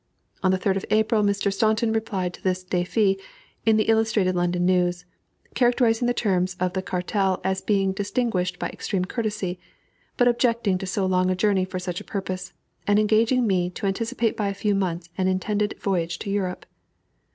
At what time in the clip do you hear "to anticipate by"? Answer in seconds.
13.69-14.47